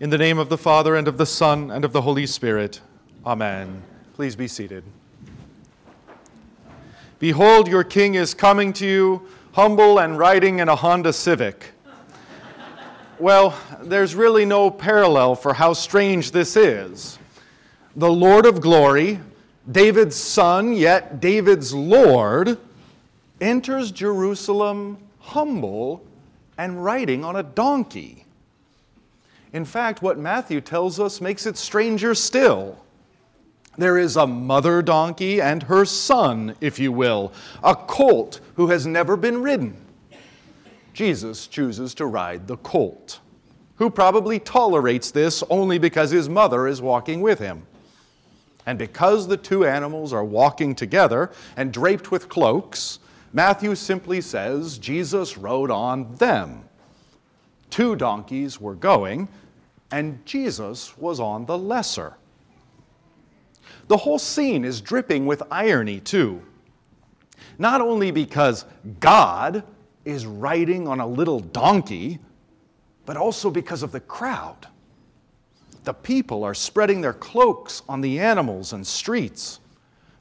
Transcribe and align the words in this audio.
In 0.00 0.08
the 0.08 0.16
name 0.16 0.38
of 0.38 0.48
the 0.48 0.56
Father, 0.56 0.96
and 0.96 1.06
of 1.06 1.18
the 1.18 1.26
Son, 1.26 1.70
and 1.70 1.84
of 1.84 1.92
the 1.92 2.00
Holy 2.00 2.26
Spirit. 2.26 2.80
Amen. 3.26 3.82
Please 4.14 4.34
be 4.34 4.48
seated. 4.48 4.82
Behold, 7.18 7.68
your 7.68 7.84
king 7.84 8.14
is 8.14 8.32
coming 8.32 8.72
to 8.72 8.86
you, 8.86 9.28
humble 9.52 10.00
and 10.00 10.18
riding 10.18 10.60
in 10.60 10.70
a 10.70 10.74
Honda 10.74 11.12
Civic. 11.12 11.72
Well, 13.18 13.54
there's 13.82 14.14
really 14.14 14.46
no 14.46 14.70
parallel 14.70 15.34
for 15.34 15.52
how 15.52 15.74
strange 15.74 16.30
this 16.30 16.56
is. 16.56 17.18
The 17.94 18.10
Lord 18.10 18.46
of 18.46 18.62
glory, 18.62 19.20
David's 19.70 20.16
son, 20.16 20.72
yet 20.72 21.20
David's 21.20 21.74
Lord, 21.74 22.56
enters 23.38 23.90
Jerusalem 23.90 24.96
humble 25.18 26.02
and 26.56 26.82
riding 26.82 27.22
on 27.22 27.36
a 27.36 27.42
donkey. 27.42 28.24
In 29.52 29.64
fact, 29.64 30.02
what 30.02 30.18
Matthew 30.18 30.60
tells 30.60 31.00
us 31.00 31.20
makes 31.20 31.46
it 31.46 31.56
stranger 31.56 32.14
still. 32.14 32.78
There 33.76 33.98
is 33.98 34.16
a 34.16 34.26
mother 34.26 34.82
donkey 34.82 35.40
and 35.40 35.62
her 35.64 35.84
son, 35.84 36.54
if 36.60 36.78
you 36.78 36.92
will, 36.92 37.32
a 37.62 37.74
colt 37.74 38.40
who 38.54 38.68
has 38.68 38.86
never 38.86 39.16
been 39.16 39.42
ridden. 39.42 39.76
Jesus 40.92 41.46
chooses 41.46 41.94
to 41.94 42.06
ride 42.06 42.46
the 42.46 42.58
colt, 42.58 43.20
who 43.76 43.90
probably 43.90 44.38
tolerates 44.38 45.10
this 45.10 45.42
only 45.50 45.78
because 45.78 46.10
his 46.10 46.28
mother 46.28 46.66
is 46.66 46.82
walking 46.82 47.20
with 47.20 47.38
him. 47.38 47.66
And 48.66 48.78
because 48.78 49.26
the 49.26 49.36
two 49.36 49.64
animals 49.64 50.12
are 50.12 50.24
walking 50.24 50.74
together 50.74 51.30
and 51.56 51.72
draped 51.72 52.10
with 52.10 52.28
cloaks, 52.28 52.98
Matthew 53.32 53.74
simply 53.74 54.20
says 54.20 54.78
Jesus 54.78 55.38
rode 55.38 55.70
on 55.70 56.14
them. 56.16 56.64
Two 57.70 57.96
donkeys 57.96 58.60
were 58.60 58.74
going, 58.74 59.28
and 59.90 60.24
Jesus 60.26 60.96
was 60.98 61.20
on 61.20 61.46
the 61.46 61.56
lesser. 61.56 62.14
The 63.88 63.96
whole 63.96 64.18
scene 64.18 64.64
is 64.64 64.80
dripping 64.80 65.26
with 65.26 65.42
irony, 65.50 66.00
too. 66.00 66.42
Not 67.58 67.80
only 67.80 68.10
because 68.10 68.64
God 69.00 69.64
is 70.04 70.26
riding 70.26 70.88
on 70.88 71.00
a 71.00 71.06
little 71.06 71.40
donkey, 71.40 72.18
but 73.06 73.16
also 73.16 73.50
because 73.50 73.82
of 73.82 73.92
the 73.92 74.00
crowd. 74.00 74.66
The 75.84 75.94
people 75.94 76.44
are 76.44 76.54
spreading 76.54 77.00
their 77.00 77.12
cloaks 77.12 77.82
on 77.88 78.00
the 78.00 78.20
animals 78.20 78.72
and 78.72 78.86
streets. 78.86 79.60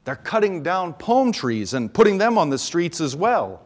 They're 0.05 0.15
cutting 0.15 0.63
down 0.63 0.93
palm 0.93 1.31
trees 1.31 1.73
and 1.73 1.93
putting 1.93 2.17
them 2.17 2.37
on 2.37 2.49
the 2.49 2.57
streets 2.57 3.01
as 3.01 3.15
well. 3.15 3.65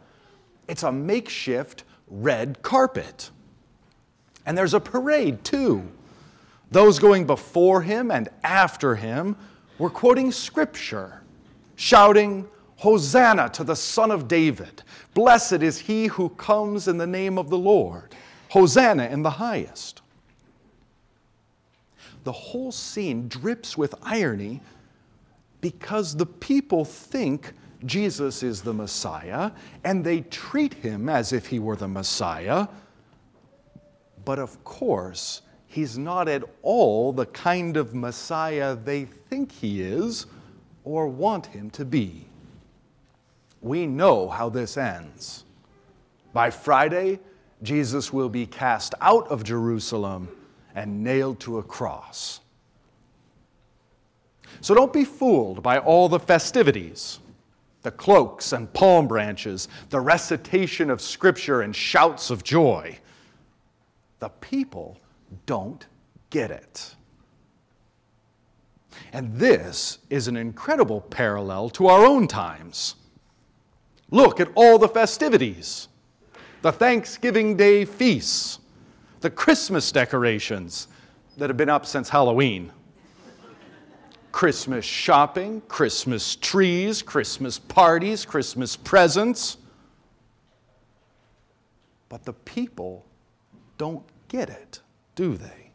It's 0.67 0.83
a 0.83 0.91
makeshift 0.91 1.83
red 2.08 2.61
carpet. 2.61 3.30
And 4.45 4.58
there's 4.58 4.73
a 4.73 4.80
parade 4.80 5.44
too. 5.44 5.88
Those 6.72 6.99
going 6.99 7.25
before 7.25 7.81
him 7.81 8.11
and 8.11 8.30
after 8.44 8.95
him 8.95 9.36
were 9.77 9.89
quoting 9.89 10.31
scripture, 10.31 11.22
shouting, 11.75 12.47
Hosanna 12.77 13.49
to 13.49 13.64
the 13.64 13.75
Son 13.75 14.11
of 14.11 14.27
David. 14.27 14.83
Blessed 15.14 15.61
is 15.61 15.80
he 15.80 16.08
who 16.08 16.30
comes 16.30 16.88
in 16.88 16.97
the 16.97 17.08
name 17.08 17.38
of 17.38 17.49
the 17.49 17.58
Lord. 17.58 18.14
Hosanna 18.49 19.05
in 19.05 19.21
the 19.21 19.30
highest. 19.30 20.02
The 22.23 22.31
whole 22.31 22.71
scene 22.71 23.27
drips 23.27 23.77
with 23.77 23.95
irony 24.02 24.61
because 25.61 26.16
the 26.16 26.25
people 26.25 26.83
think 26.83 27.53
Jesus 27.86 28.44
is 28.44 28.61
the 28.61 28.73
Messiah 28.73 29.52
and 29.83 30.03
they 30.03 30.21
treat 30.21 30.73
him 30.73 31.09
as 31.09 31.33
if 31.33 31.47
he 31.47 31.59
were 31.59 31.75
the 31.75 31.88
Messiah. 31.88 32.67
But 34.25 34.39
of 34.39 34.63
course, 34.63 35.41
he's 35.67 35.97
not 35.97 36.27
at 36.27 36.43
all 36.61 37.11
the 37.11 37.25
kind 37.27 37.77
of 37.77 37.93
Messiah 37.93 38.75
they 38.75 39.05
think 39.05 39.52
he 39.52 39.81
is 39.81 40.25
or 40.83 41.07
want 41.07 41.45
him 41.47 41.69
to 41.71 41.85
be. 41.85 42.25
We 43.61 43.86
know 43.86 44.27
how 44.30 44.49
this 44.49 44.77
ends. 44.77 45.45
By 46.33 46.49
Friday, 46.49 47.20
Jesus 47.61 48.11
will 48.11 48.30
be 48.30 48.45
cast 48.45 48.93
out 48.99 49.27
of 49.30 49.43
Jerusalem 49.43 50.27
and 50.75 51.03
nailed 51.03 51.39
to 51.42 51.59
a 51.59 51.64
cross. 51.64 52.42
So 54.61 54.75
don't 54.75 54.93
be 54.93 55.05
fooled 55.05 55.64
by 55.64 55.80
all 55.80 56.09
the 56.09 56.19
festivities 56.19 57.19
the 57.83 57.92
cloaks 57.92 58.53
and 58.53 58.71
palm 58.71 59.09
branches, 59.09 59.67
the 59.89 59.99
recitation 59.99 60.89
of 60.89 61.02
scripture 61.02 61.64
and 61.64 61.75
shouts 61.75 62.30
of 62.30 62.42
joy. 62.42 62.98
The 64.23 64.30
people 64.30 64.98
don't 65.45 65.86
get 66.30 66.50
it. 66.50 66.95
And 69.11 69.36
this 69.36 69.98
is 70.10 70.30
an 70.30 70.38
incredible 70.38 71.02
parallel 71.02 71.70
to 71.72 71.88
our 71.88 72.06
own 72.06 72.30
times. 72.30 72.95
Look 74.11 74.39
at 74.39 74.48
all 74.56 74.80
the 74.80 74.88
festivities 74.88 75.89
the 76.61 76.72
Thanksgiving 76.72 77.58
Day 77.58 77.84
feasts, 77.84 78.60
the 79.20 79.30
Christmas 79.30 79.92
decorations 79.92 80.88
that 81.36 81.50
have 81.50 81.58
been 81.58 81.67
up 81.67 81.86
since 81.86 82.08
Halloween. 82.08 82.72
Christmas 84.32 84.86
shopping, 84.86 85.61
Christmas 85.67 86.38
trees, 86.38 87.02
Christmas 87.02 87.60
parties, 87.60 88.23
Christmas 88.23 88.78
presents. 88.78 89.58
But 92.08 92.23
the 92.23 92.32
people 92.32 93.05
don't 93.78 94.05
get 94.33 94.49
it, 94.49 94.82
do 95.14 95.38
they? 95.38 95.70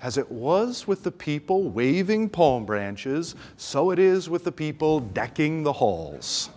As 0.00 0.16
it 0.16 0.30
was 0.30 0.86
with 0.86 1.02
the 1.02 1.10
people 1.10 1.68
waving 1.68 2.28
palm 2.28 2.64
branches, 2.64 3.34
so 3.56 3.90
it 3.90 3.98
is 3.98 4.30
with 4.30 4.44
the 4.44 4.52
people 4.52 5.00
decking 5.00 5.64
the 5.64 5.72
halls. 5.72 6.50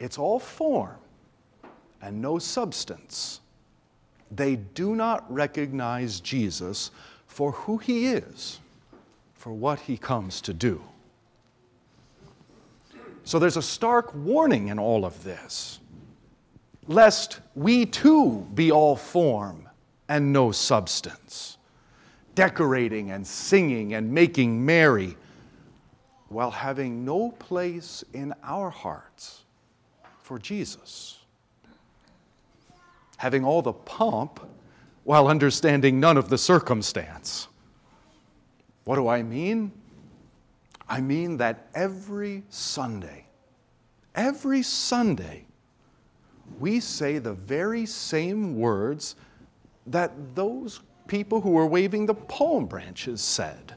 It's 0.00 0.18
all 0.18 0.40
form 0.40 0.96
and 2.02 2.20
no 2.20 2.40
substance. 2.40 3.40
They 4.32 4.56
do 4.56 4.96
not 4.96 5.32
recognize 5.32 6.18
Jesus 6.18 6.90
for 7.28 7.52
who 7.52 7.78
he 7.78 8.08
is 8.08 8.58
for 9.34 9.52
what 9.52 9.78
he 9.78 9.96
comes 9.96 10.40
to 10.40 10.52
do. 10.52 10.82
So 13.22 13.38
there's 13.38 13.56
a 13.56 13.62
stark 13.62 14.12
warning 14.14 14.68
in 14.68 14.78
all 14.80 15.04
of 15.04 15.22
this, 15.22 15.78
lest 16.86 17.40
we 17.54 17.86
too 17.86 18.46
be 18.54 18.70
all 18.70 18.96
form 18.96 19.68
and 20.08 20.32
no 20.32 20.52
substance, 20.52 21.56
decorating 22.34 23.10
and 23.10 23.26
singing 23.26 23.94
and 23.94 24.12
making 24.12 24.64
merry, 24.64 25.16
while 26.28 26.50
having 26.50 27.04
no 27.04 27.30
place 27.30 28.04
in 28.12 28.34
our 28.42 28.70
hearts 28.70 29.42
for 30.20 30.38
Jesus. 30.38 31.18
Having 33.18 33.44
all 33.44 33.62
the 33.62 33.72
pomp 33.72 34.40
while 35.04 35.28
understanding 35.28 36.00
none 36.00 36.16
of 36.16 36.28
the 36.28 36.38
circumstance. 36.38 37.48
What 38.84 38.96
do 38.96 39.08
I 39.08 39.22
mean? 39.22 39.70
I 40.88 41.00
mean 41.00 41.36
that 41.38 41.68
every 41.74 42.42
Sunday, 42.50 43.26
every 44.14 44.62
Sunday, 44.62 45.44
we 46.58 46.80
say 46.80 47.18
the 47.18 47.34
very 47.34 47.86
same 47.86 48.56
words 48.56 49.16
that 49.86 50.34
those 50.34 50.80
people 51.06 51.40
who 51.40 51.50
were 51.50 51.66
waving 51.66 52.06
the 52.06 52.14
palm 52.14 52.66
branches 52.66 53.20
said 53.20 53.74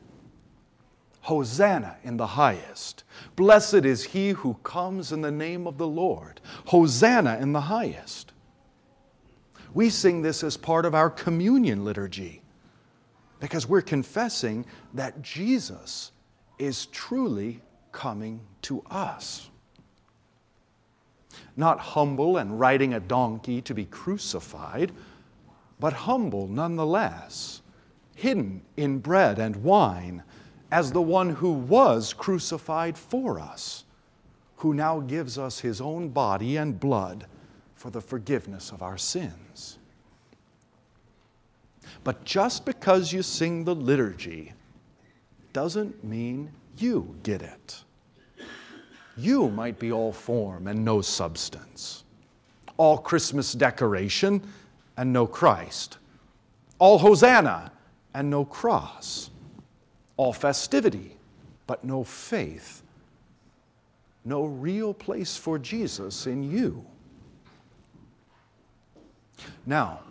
Hosanna 1.28 1.98
in 2.06 2.16
the 2.16 2.26
highest. 2.26 3.04
Blessed 3.36 3.84
is 3.84 4.02
he 4.02 4.30
who 4.30 4.54
comes 4.64 5.12
in 5.12 5.20
the 5.20 5.30
name 5.30 5.68
of 5.68 5.78
the 5.78 5.86
Lord. 5.86 6.40
Hosanna 6.68 7.38
in 7.42 7.52
the 7.52 7.60
highest. 7.60 8.32
We 9.74 9.90
sing 9.90 10.22
this 10.22 10.42
as 10.42 10.56
part 10.56 10.86
of 10.86 10.96
our 10.96 11.10
communion 11.10 11.84
liturgy 11.84 12.44
because 13.42 13.68
we're 13.68 13.82
confessing 13.82 14.66
that 14.94 15.22
Jesus 15.22 16.14
is 16.60 16.86
truly 16.88 17.62
coming 17.92 18.40
to 18.62 18.82
us. 18.90 19.50
Not 21.58 21.80
humble 21.80 22.38
and 22.38 22.60
riding 22.60 22.94
a 22.94 23.00
donkey 23.00 23.62
to 23.64 23.74
be 23.74 23.86
crucified, 23.86 24.92
but 25.80 25.92
humble 25.92 26.48
nonetheless, 26.48 27.62
hidden 28.16 28.62
in 28.78 29.00
bread 29.00 29.40
and 29.40 29.58
wine 29.58 30.24
as 30.72 30.92
the 30.92 31.02
one 31.02 31.30
who 31.30 31.52
was 31.52 32.14
crucified 32.14 32.98
for 32.98 33.40
us, 33.40 33.86
who 34.58 34.74
now 34.74 35.00
gives 35.00 35.38
us 35.38 35.60
his 35.60 35.82
own 35.82 36.10
body 36.10 36.58
and 36.58 36.80
blood 36.80 37.26
for 37.76 37.90
the 37.90 38.02
forgiveness 38.02 38.72
of 38.72 38.82
our 38.82 38.98
sins. 38.98 39.80
But 42.04 42.24
just 42.24 42.66
because 42.66 43.14
you 43.14 43.24
sing 43.24 43.64
the 43.64 43.76
liturgy 43.76 44.54
doesn't 45.54 46.04
mean 46.04 46.52
you 46.78 47.16
get 47.24 47.42
it. 47.42 47.84
You 49.18 49.50
might 49.50 49.80
be 49.80 49.92
all 49.92 50.14
form 50.14 50.68
and 50.68 50.86
no 50.86 51.02
substance, 51.02 52.04
all 52.78 52.98
Christmas 53.00 53.54
decoration 53.54 54.42
and 54.96 55.12
no 55.12 55.26
Christ. 55.26 55.98
all 56.80 56.98
hosanna 57.00 57.72
and 58.14 58.30
no 58.30 58.46
cross, 58.46 59.30
all 60.16 60.34
festivity 60.34 61.14
but 61.66 61.84
no 61.84 62.04
faith, 62.04 62.82
no 64.24 64.46
real 64.46 64.94
place 64.94 65.36
for 65.36 65.60
Jesus 65.60 66.28
in 66.28 66.44
you. 66.44 66.86
Now, 69.66 70.02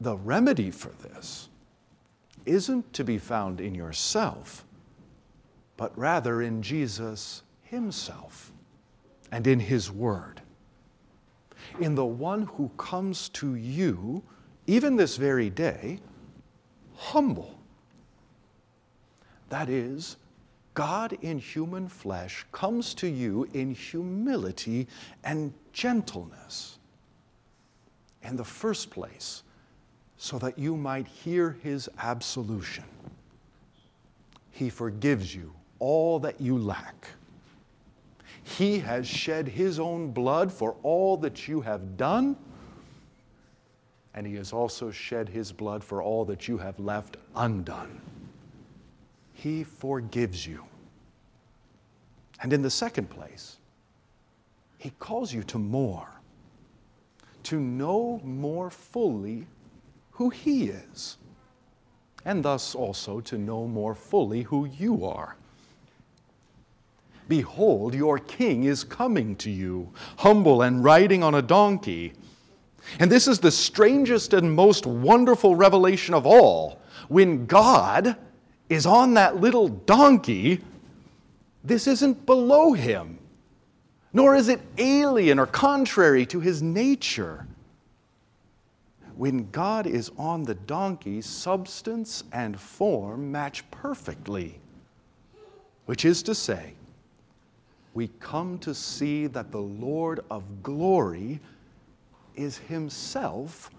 the 0.00 0.16
remedy 0.16 0.70
for 0.70 0.90
this 1.02 1.48
isn't 2.44 2.92
to 2.92 3.04
be 3.04 3.18
found 3.18 3.60
in 3.60 3.74
yourself, 3.74 4.64
but 5.76 5.96
rather 5.96 6.42
in 6.42 6.62
Jesus 6.62 7.42
Himself 7.72 8.52
and 9.32 9.46
in 9.46 9.58
His 9.58 9.90
Word. 9.90 10.42
In 11.80 11.94
the 11.94 12.04
one 12.04 12.42
who 12.42 12.70
comes 12.76 13.30
to 13.30 13.54
you, 13.54 14.22
even 14.66 14.94
this 14.94 15.16
very 15.16 15.48
day, 15.48 15.98
humble. 16.94 17.58
That 19.48 19.70
is, 19.70 20.18
God 20.74 21.16
in 21.22 21.38
human 21.38 21.88
flesh 21.88 22.44
comes 22.52 22.92
to 22.94 23.06
you 23.06 23.48
in 23.54 23.72
humility 23.72 24.86
and 25.24 25.54
gentleness. 25.72 26.78
In 28.22 28.36
the 28.36 28.44
first 28.44 28.90
place, 28.90 29.44
so 30.18 30.38
that 30.40 30.58
you 30.58 30.76
might 30.76 31.08
hear 31.08 31.56
his 31.62 31.88
absolution. 31.98 32.84
He 34.50 34.68
forgives 34.68 35.34
you 35.34 35.54
all 35.78 36.18
that 36.20 36.38
you 36.38 36.58
lack. 36.58 37.08
He 38.44 38.78
has 38.80 39.06
shed 39.06 39.48
his 39.48 39.78
own 39.78 40.10
blood 40.10 40.52
for 40.52 40.76
all 40.82 41.16
that 41.18 41.48
you 41.48 41.60
have 41.60 41.96
done, 41.96 42.36
and 44.14 44.26
he 44.26 44.34
has 44.34 44.52
also 44.52 44.90
shed 44.90 45.28
his 45.28 45.52
blood 45.52 45.82
for 45.82 46.02
all 46.02 46.24
that 46.26 46.48
you 46.48 46.58
have 46.58 46.78
left 46.78 47.16
undone. 47.34 48.00
He 49.32 49.64
forgives 49.64 50.46
you. 50.46 50.64
And 52.42 52.52
in 52.52 52.62
the 52.62 52.70
second 52.70 53.08
place, 53.08 53.58
he 54.78 54.90
calls 54.98 55.32
you 55.32 55.44
to 55.44 55.58
more, 55.58 56.08
to 57.44 57.60
know 57.60 58.20
more 58.24 58.68
fully 58.70 59.46
who 60.10 60.30
He 60.30 60.64
is, 60.64 61.18
and 62.24 62.44
thus 62.44 62.74
also 62.74 63.20
to 63.20 63.38
know 63.38 63.66
more 63.66 63.94
fully 63.94 64.42
who 64.42 64.66
you 64.66 65.04
are. 65.04 65.36
Behold, 67.28 67.94
your 67.94 68.18
king 68.18 68.64
is 68.64 68.84
coming 68.84 69.36
to 69.36 69.50
you, 69.50 69.90
humble 70.18 70.62
and 70.62 70.84
riding 70.84 71.22
on 71.22 71.34
a 71.34 71.42
donkey. 71.42 72.12
And 72.98 73.10
this 73.10 73.28
is 73.28 73.38
the 73.38 73.50
strangest 73.50 74.34
and 74.34 74.54
most 74.54 74.86
wonderful 74.86 75.54
revelation 75.54 76.14
of 76.14 76.26
all. 76.26 76.80
When 77.08 77.46
God 77.46 78.16
is 78.68 78.86
on 78.86 79.14
that 79.14 79.36
little 79.36 79.68
donkey, 79.68 80.60
this 81.64 81.86
isn't 81.86 82.26
below 82.26 82.72
him, 82.72 83.18
nor 84.12 84.34
is 84.34 84.48
it 84.48 84.60
alien 84.78 85.38
or 85.38 85.46
contrary 85.46 86.26
to 86.26 86.40
his 86.40 86.62
nature 86.62 87.46
when 89.16 89.50
God 89.50 89.86
is 89.86 90.10
on 90.18 90.42
the 90.42 90.54
donkey, 90.54 91.20
substance 91.20 92.24
and 92.32 92.58
form 92.58 93.30
match 93.30 93.68
perfectly. 93.70 94.58
Which 95.86 96.04
is 96.04 96.22
to 96.24 96.34
say, 96.34 96.72
we 97.94 98.08
come 98.20 98.58
to 98.60 98.74
see 98.74 99.26
that 99.26 99.50
the 99.52 99.60
Lord 99.60 100.20
of 100.30 100.62
glory 100.62 101.40
is 102.34 102.58
himself 102.58 103.70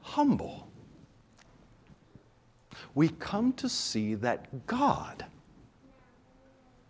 humble. 0.00 0.68
We 2.94 3.08
come 3.08 3.52
to 3.54 3.68
see 3.68 4.14
that 4.16 4.66
God 4.66 5.24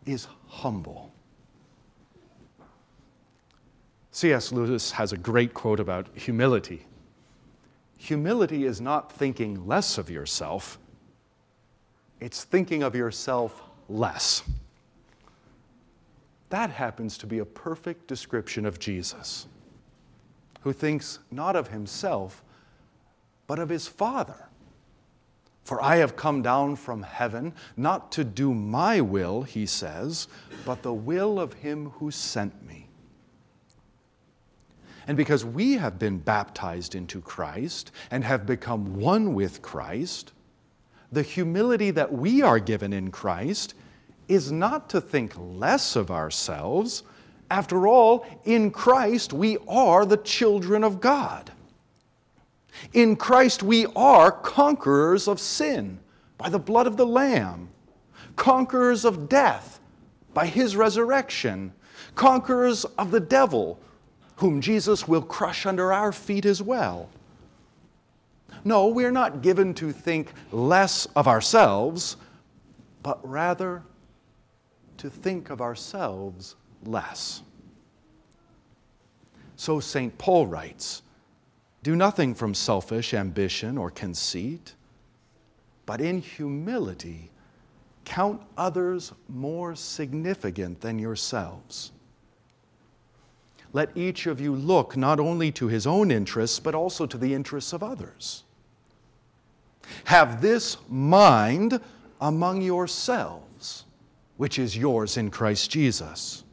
is 0.05 0.27
humble. 0.49 1.13
C.S. 4.11 4.53
Lewis 4.53 4.93
has 4.93 5.13
a 5.13 5.17
great 5.17 5.55
quote 5.55 5.81
about 5.81 6.09
humility. 6.15 6.87
Humility 7.99 8.65
is 8.65 8.81
not 8.81 9.11
thinking 9.11 9.67
less 9.67 9.99
of 9.99 10.11
yourself, 10.11 10.79
it's 12.21 12.45
thinking 12.45 12.83
of 12.83 12.95
yourself 12.95 13.63
less. 13.89 14.43
That 16.55 16.71
happens 16.71 17.19
to 17.19 17.27
be 17.27 17.41
a 17.41 17.45
perfect 17.45 18.07
description 18.07 18.65
of 18.65 18.79
Jesus, 18.79 19.49
who 20.61 20.73
thinks 20.73 21.19
not 21.33 21.57
of 21.57 21.67
himself, 21.67 22.45
but 23.49 23.59
of 23.59 23.69
his 23.69 23.89
Father. 23.89 24.47
For 25.65 25.83
I 25.83 25.97
have 25.97 26.15
come 26.15 26.43
down 26.43 26.77
from 26.77 27.03
heaven 27.03 27.55
not 27.77 28.13
to 28.13 28.23
do 28.23 28.55
my 28.55 29.01
will, 29.01 29.43
he 29.43 29.67
says, 29.67 30.29
but 30.65 30.85
the 30.85 30.95
will 30.95 31.41
of 31.41 31.55
him 31.55 31.91
who 31.99 32.13
sent 32.13 32.65
me. 32.65 32.87
And 35.09 35.17
because 35.17 35.45
we 35.45 35.73
have 35.73 35.99
been 35.99 36.19
baptized 36.19 36.95
into 36.95 37.21
Christ 37.21 37.91
and 38.13 38.23
have 38.23 38.47
become 38.47 38.95
one 38.95 39.35
with 39.35 39.61
Christ, 39.61 40.33
the 41.11 41.23
humility 41.23 41.91
that 41.91 42.13
we 42.13 42.43
are 42.43 42.61
given 42.61 42.93
in 42.93 43.11
Christ 43.11 43.75
is 44.29 44.51
not 44.51 44.89
to 44.91 45.01
think 45.01 45.35
less 45.37 45.97
of 45.97 46.11
ourselves. 46.11 47.03
After 47.51 47.87
all, 47.87 48.27
in 48.45 48.71
Christ 48.71 49.33
we 49.33 49.59
are 49.69 50.05
the 50.05 50.17
children 50.17 50.85
of 50.85 51.01
God. 51.01 51.51
In 52.93 53.17
Christ 53.17 53.63
we 53.63 53.87
are 53.95 54.33
conquerors 54.33 55.29
of 55.29 55.41
sin 55.41 55.99
by 56.39 56.49
the 56.49 56.59
blood 56.59 56.87
of 56.87 56.97
the 56.97 57.07
Lamb, 57.07 57.69
conquerors 58.37 59.05
of 59.05 59.29
death 59.29 59.81
by 60.33 60.47
his 60.47 60.77
resurrection, 60.77 61.73
conquerors 62.15 62.85
of 62.99 63.11
the 63.11 63.21
devil 63.21 63.79
whom 64.37 64.61
Jesus 64.61 65.07
will 65.07 65.23
crush 65.23 65.65
under 65.65 65.93
our 65.93 66.13
feet 66.13 66.45
as 66.45 66.61
well. 66.61 67.09
No, 68.65 68.89
we're 68.89 69.13
not 69.13 69.43
given 69.43 69.75
to 69.75 69.93
think 69.93 70.33
less 70.51 71.07
of 71.15 71.29
ourselves, 71.29 72.17
but 73.03 73.19
rather 73.29 73.83
to 74.99 75.11
think 75.11 75.51
of 75.51 75.61
ourselves 75.61 76.57
less. 76.85 77.43
So 79.57 79.81
St. 79.81 80.17
Paul 80.19 80.47
writes 80.47 81.03
Do 81.83 81.97
nothing 81.97 82.35
from 82.35 82.55
selfish 82.55 83.15
ambition 83.15 83.79
or 83.79 83.91
conceit, 83.91 84.75
but 85.87 86.01
in 86.01 86.21
humility 86.21 87.31
count 88.05 88.43
others 88.57 89.13
more 89.29 89.75
significant 89.75 90.81
than 90.81 90.99
yourselves 90.99 91.93
let 93.75 93.95
each 93.97 94.27
of 94.27 94.41
you 94.41 94.55
look 94.55 94.97
not 94.97 95.19
only 95.19 95.51
to 95.51 95.67
his 95.67 95.85
own 95.85 96.13
interests, 96.13 96.61
but 96.61 96.77
also 96.77 97.07
to 97.07 97.19
the 97.19 97.35
interests 97.35 97.73
of 97.73 97.83
others. 97.83 98.45
Have 100.05 100.41
this 100.41 100.77
mind 100.89 101.81
among 102.21 102.63
yourselves, 102.63 103.85
which 104.37 104.59
is 104.59 104.77
yours 104.77 105.17
in 105.17 105.31
Christ 105.31 105.71
Jesus, 105.71 106.45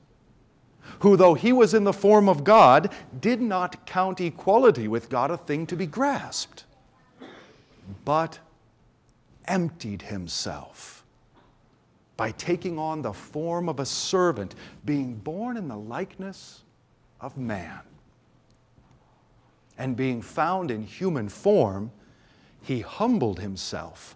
who, 0.99 1.17
though 1.17 1.33
he 1.33 1.51
was 1.51 1.73
in 1.73 1.83
the 1.83 1.93
form 1.93 2.29
of 2.29 2.43
God, 2.43 2.91
did 3.19 3.41
not 3.41 3.85
count 3.85 4.21
equality 4.21 4.87
with 4.87 5.09
God 5.09 5.31
a 5.31 5.37
thing 5.37 5.65
to 5.67 5.75
be 5.75 5.87
grasped, 5.87 6.65
but 8.05 8.39
emptied 9.45 10.03
himself 10.03 11.03
by 12.17 12.29
taking 12.31 12.77
on 12.77 13.01
the 13.01 13.13
form 13.13 13.67
of 13.67 13.79
a 13.79 13.85
servant, 13.85 14.53
being 14.85 15.15
born 15.15 15.57
in 15.57 15.67
the 15.67 15.77
likeness 15.77 16.61
of 17.19 17.35
man. 17.35 17.79
And 19.75 19.95
being 19.95 20.21
found 20.21 20.69
in 20.69 20.83
human 20.83 21.29
form, 21.29 21.91
he 22.61 22.81
humbled 22.81 23.39
himself 23.39 24.15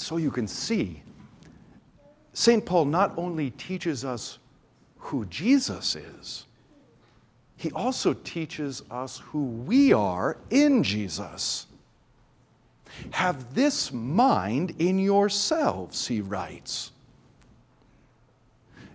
And 0.00 0.06
so 0.06 0.16
you 0.16 0.30
can 0.30 0.48
see, 0.48 1.02
St. 2.32 2.64
Paul 2.64 2.86
not 2.86 3.12
only 3.18 3.50
teaches 3.50 4.02
us 4.02 4.38
who 4.96 5.26
Jesus 5.26 5.94
is, 5.94 6.46
he 7.58 7.70
also 7.72 8.14
teaches 8.14 8.82
us 8.90 9.18
who 9.18 9.44
we 9.44 9.92
are 9.92 10.38
in 10.48 10.82
Jesus. 10.82 11.66
Have 13.10 13.54
this 13.54 13.92
mind 13.92 14.74
in 14.78 14.98
yourselves, 14.98 16.06
he 16.06 16.22
writes. 16.22 16.92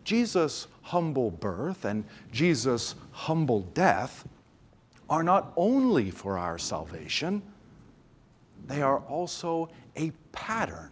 Jesus' 0.04 0.66
humble 0.82 1.30
birth 1.30 1.86
and 1.86 2.04
Jesus' 2.32 2.96
humble 3.12 3.62
death 3.76 4.28
are 5.08 5.22
not 5.22 5.54
only 5.56 6.10
for 6.10 6.40
our 6.40 6.58
salvation, 6.58 7.44
they 8.66 8.82
are 8.82 9.02
also 9.02 9.70
a 9.96 10.12
pattern 10.32 10.90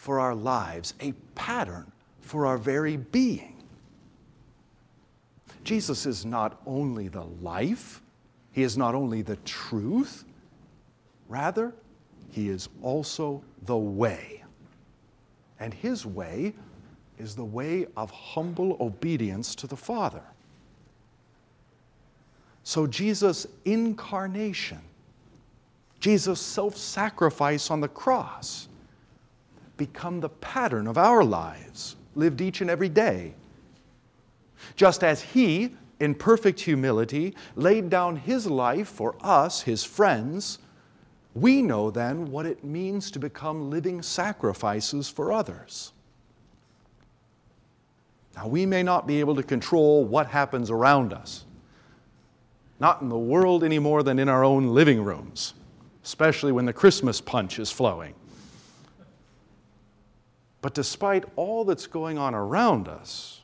for 0.00 0.18
our 0.18 0.34
lives, 0.34 0.94
a 1.00 1.12
pattern 1.34 1.92
for 2.22 2.46
our 2.46 2.56
very 2.56 2.96
being. 2.96 3.62
Jesus 5.62 6.06
is 6.06 6.24
not 6.24 6.58
only 6.64 7.08
the 7.08 7.26
life, 7.42 8.00
He 8.50 8.62
is 8.62 8.78
not 8.78 8.94
only 8.94 9.20
the 9.20 9.36
truth, 9.44 10.24
rather, 11.28 11.74
He 12.30 12.48
is 12.48 12.70
also 12.80 13.42
the 13.66 13.76
way. 13.76 14.42
And 15.58 15.74
His 15.74 16.06
way 16.06 16.54
is 17.18 17.36
the 17.36 17.44
way 17.44 17.86
of 17.94 18.10
humble 18.10 18.78
obedience 18.80 19.54
to 19.56 19.66
the 19.66 19.76
Father. 19.76 20.22
So, 22.62 22.86
Jesus' 22.86 23.46
incarnation, 23.66 24.80
Jesus' 26.00 26.40
self 26.40 26.78
sacrifice 26.78 27.70
on 27.70 27.82
the 27.82 27.88
cross, 27.88 28.69
become 29.80 30.20
the 30.20 30.28
pattern 30.28 30.86
of 30.86 30.98
our 30.98 31.24
lives, 31.24 31.96
lived 32.14 32.42
each 32.42 32.60
and 32.60 32.68
every 32.68 32.90
day. 32.90 33.32
Just 34.76 35.02
as 35.02 35.22
He, 35.22 35.74
in 36.00 36.14
perfect 36.14 36.60
humility, 36.60 37.34
laid 37.56 37.88
down 37.88 38.16
His 38.16 38.46
life 38.46 38.88
for 38.88 39.16
us, 39.22 39.62
His 39.62 39.82
friends, 39.82 40.58
we 41.34 41.62
know 41.62 41.90
then 41.90 42.30
what 42.30 42.44
it 42.44 42.62
means 42.62 43.10
to 43.12 43.18
become 43.18 43.70
living 43.70 44.02
sacrifices 44.02 45.08
for 45.08 45.32
others. 45.32 45.92
Now, 48.36 48.48
we 48.48 48.66
may 48.66 48.82
not 48.82 49.06
be 49.06 49.18
able 49.20 49.36
to 49.36 49.42
control 49.42 50.04
what 50.04 50.26
happens 50.26 50.70
around 50.70 51.14
us, 51.14 51.46
not 52.78 53.00
in 53.00 53.08
the 53.08 53.18
world 53.18 53.64
any 53.64 53.78
more 53.78 54.02
than 54.02 54.18
in 54.18 54.28
our 54.28 54.44
own 54.44 54.74
living 54.74 55.02
rooms, 55.02 55.54
especially 56.04 56.52
when 56.52 56.66
the 56.66 56.72
Christmas 56.74 57.18
punch 57.18 57.58
is 57.58 57.70
flowing. 57.70 58.14
But 60.62 60.74
despite 60.74 61.24
all 61.36 61.64
that's 61.64 61.86
going 61.86 62.18
on 62.18 62.34
around 62.34 62.88
us, 62.88 63.42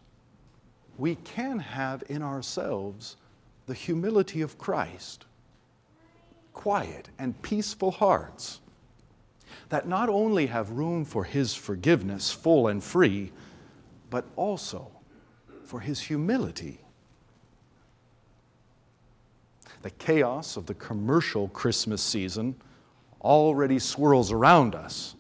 we 0.99 1.17
can 1.17 1.59
have 1.59 2.03
in 2.09 2.23
ourselves 2.23 3.17
the 3.67 3.75
humility 3.75 4.43
of 4.43 4.59
Christ, 4.59 5.25
quiet 6.53 7.09
and 7.19 7.41
peaceful 7.43 7.91
hearts 7.91 8.61
that 9.69 9.89
not 9.89 10.09
only 10.09 10.47
have 10.47 10.71
room 10.71 11.05
for 11.05 11.25
His 11.25 11.55
forgiveness 11.55 12.31
full 12.31 12.69
and 12.69 12.83
free 12.83 13.33
but 14.11 14.25
also 14.37 14.91
for 15.65 15.81
his 15.81 16.01
humility. 16.01 16.79
The 19.83 19.91
chaos 19.91 20.57
of 20.57 20.67
the 20.67 20.75
commercial 20.75 21.49
Christmas 21.49 22.03
season 22.03 22.57
already 23.21 23.79
swirls 23.79 24.33
around 24.33 24.75
us. 24.75 25.16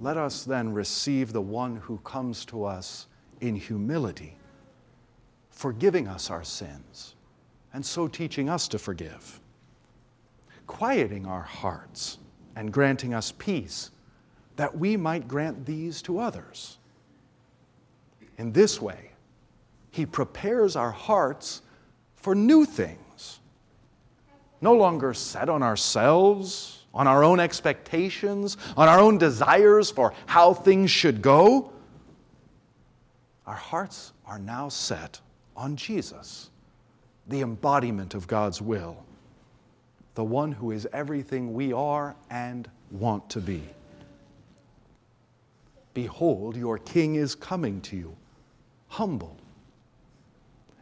Let 0.00 0.16
us 0.16 0.44
then 0.44 0.72
receive 0.72 1.32
the 1.32 1.42
one 1.42 1.76
who 1.76 1.98
comes 1.98 2.46
to 2.46 2.64
us 2.64 3.06
in 3.42 3.54
humility, 3.54 4.36
forgiving 5.50 6.08
us 6.08 6.30
our 6.30 6.42
sins, 6.42 7.14
and 7.74 7.84
so 7.84 8.08
teaching 8.08 8.48
us 8.48 8.66
to 8.68 8.78
forgive, 8.78 9.40
quieting 10.66 11.26
our 11.26 11.42
hearts 11.42 12.16
and 12.56 12.72
granting 12.72 13.12
us 13.12 13.32
peace 13.32 13.90
that 14.56 14.76
we 14.76 14.96
might 14.96 15.28
grant 15.28 15.66
these 15.66 16.00
to 16.02 16.18
others. 16.18 16.78
In 18.38 18.52
this 18.52 18.80
way, 18.80 19.10
He 19.90 20.06
prepares 20.06 20.76
our 20.76 20.90
hearts 20.90 21.60
for 22.14 22.34
new 22.34 22.64
things. 22.64 23.40
No 24.62 24.74
longer 24.74 25.12
set 25.12 25.50
on 25.50 25.62
ourselves, 25.62 26.79
on 26.92 27.06
our 27.06 27.22
own 27.22 27.40
expectations, 27.40 28.56
on 28.76 28.88
our 28.88 28.98
own 28.98 29.18
desires 29.18 29.90
for 29.90 30.12
how 30.26 30.52
things 30.52 30.90
should 30.90 31.22
go. 31.22 31.72
Our 33.46 33.54
hearts 33.54 34.12
are 34.26 34.38
now 34.38 34.68
set 34.68 35.20
on 35.56 35.76
Jesus, 35.76 36.50
the 37.26 37.40
embodiment 37.40 38.14
of 38.14 38.26
God's 38.26 38.60
will, 38.60 39.04
the 40.14 40.24
one 40.24 40.52
who 40.52 40.70
is 40.70 40.88
everything 40.92 41.54
we 41.54 41.72
are 41.72 42.16
and 42.30 42.68
want 42.90 43.28
to 43.30 43.40
be. 43.40 43.62
Behold, 45.94 46.56
your 46.56 46.78
king 46.78 47.16
is 47.16 47.34
coming 47.34 47.80
to 47.82 47.96
you 47.96 48.16
humble. 48.90 49.36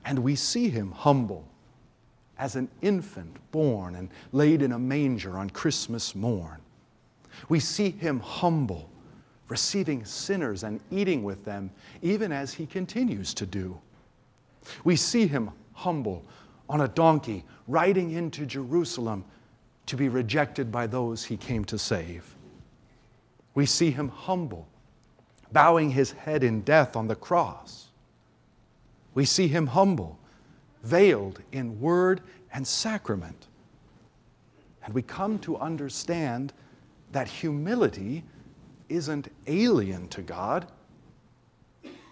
And 0.05 0.19
we 0.21 0.35
see 0.35 0.69
him 0.69 0.91
humble 0.91 1.47
as 2.39 2.57
an 2.57 2.69
infant 2.83 3.37
born 3.51 3.97
and 3.97 4.09
laid 4.33 4.63
in 4.63 4.73
a 4.73 4.79
manger 4.79 5.37
on 5.37 5.51
Christmas 5.51 6.15
morn. 6.15 6.61
We 7.49 7.61
see 7.61 7.91
him 7.91 8.21
humble, 8.21 8.89
receiving 9.49 10.05
sinners 10.05 10.65
and 10.65 10.81
eating 10.91 11.23
with 11.23 11.45
them, 11.45 11.71
even 12.03 12.33
as 12.33 12.55
he 12.55 12.67
continues 12.67 13.35
to 13.35 13.47
do. 13.47 13.79
We 14.85 14.97
see 14.97 15.27
him 15.27 15.51
humble 15.73 16.25
on 16.69 16.83
a 16.83 16.89
donkey, 16.89 17.45
riding 17.67 18.11
into 18.13 18.45
Jerusalem 18.45 19.25
to 19.87 19.97
be 19.97 20.09
rejected 20.09 20.71
by 20.71 20.87
those 20.87 21.25
he 21.25 21.37
came 21.37 21.65
to 21.65 21.79
save. 21.79 22.35
We 23.55 23.65
see 23.67 23.91
him 23.91 24.09
humble, 24.09 24.69
bowing 25.51 25.91
his 25.91 26.13
head 26.13 26.45
in 26.45 26.61
death 26.61 26.95
on 26.95 27.09
the 27.09 27.17
cross. 27.17 27.89
We 29.15 29.25
see 29.25 29.49
him 29.49 29.69
humble, 29.69 30.18
veiled 30.83 31.41
in 31.53 31.81
word 31.81 32.21
and 32.53 32.67
sacrament. 32.67 33.47
And 34.85 34.95
we 34.95 35.03
come 35.03 35.39
to 35.41 35.57
understand 35.59 36.53
that 37.13 37.29
humility 37.29 38.25
isn't 38.89 39.31
alien 39.47 40.09
to 40.09 40.23
God, 40.23 40.67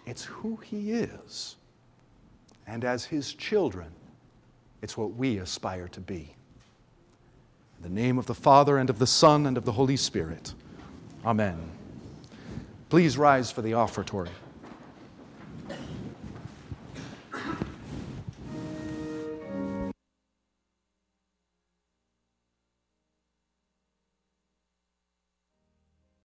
it's 0.05 0.23
who 0.23 0.57
He 0.57 0.91
is. 0.91 1.55
And 2.67 2.85
as 2.85 3.05
His 3.05 3.33
children, 3.33 3.87
it's 4.81 4.97
what 4.97 5.15
we 5.15 5.37
aspire 5.37 5.87
to 5.89 5.99
be. 5.99 6.35
In 7.77 7.83
the 7.83 8.01
name 8.01 8.17
of 8.17 8.25
the 8.25 8.35
Father, 8.35 8.77
and 8.77 8.89
of 8.89 8.99
the 8.99 9.07
Son, 9.07 9.45
and 9.45 9.57
of 9.57 9.65
the 9.65 9.71
Holy 9.71 9.97
Spirit. 9.97 10.53
Amen. 11.25 11.57
Please 12.89 13.17
rise 13.17 13.51
for 13.51 13.61
the 13.61 13.73
offertory. 13.73 14.29